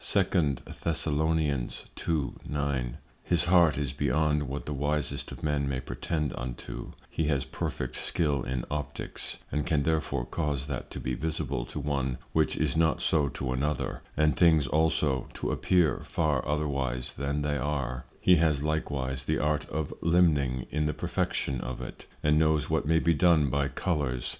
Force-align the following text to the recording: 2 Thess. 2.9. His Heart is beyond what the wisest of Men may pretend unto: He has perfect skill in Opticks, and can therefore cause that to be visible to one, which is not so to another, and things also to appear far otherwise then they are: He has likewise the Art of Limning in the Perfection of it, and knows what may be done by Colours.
2 0.03 0.23
Thess. 0.23 1.05
2.9. 1.05 2.93
His 3.21 3.43
Heart 3.45 3.77
is 3.77 3.93
beyond 3.93 4.43
what 4.49 4.65
the 4.65 4.73
wisest 4.73 5.31
of 5.31 5.43
Men 5.43 5.69
may 5.69 5.79
pretend 5.79 6.33
unto: 6.35 6.93
He 7.07 7.25
has 7.27 7.45
perfect 7.45 7.95
skill 7.95 8.41
in 8.41 8.63
Opticks, 8.71 9.37
and 9.51 9.63
can 9.63 9.83
therefore 9.83 10.25
cause 10.25 10.65
that 10.65 10.89
to 10.89 10.99
be 10.99 11.13
visible 11.13 11.65
to 11.67 11.79
one, 11.79 12.17
which 12.33 12.57
is 12.57 12.75
not 12.75 12.99
so 12.99 13.29
to 13.29 13.51
another, 13.53 14.01
and 14.17 14.35
things 14.35 14.65
also 14.65 15.27
to 15.35 15.51
appear 15.51 16.01
far 16.03 16.43
otherwise 16.47 17.13
then 17.13 17.43
they 17.43 17.57
are: 17.59 18.05
He 18.19 18.37
has 18.37 18.63
likewise 18.63 19.25
the 19.25 19.37
Art 19.37 19.69
of 19.69 19.93
Limning 20.01 20.65
in 20.71 20.87
the 20.87 20.95
Perfection 20.95 21.61
of 21.61 21.79
it, 21.79 22.07
and 22.23 22.39
knows 22.39 22.71
what 22.71 22.87
may 22.87 22.97
be 22.97 23.13
done 23.13 23.51
by 23.51 23.67
Colours. 23.67 24.27